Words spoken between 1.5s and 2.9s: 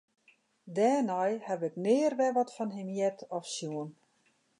ik nea wer wat fan him